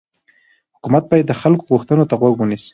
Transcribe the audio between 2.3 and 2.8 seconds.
ونیسي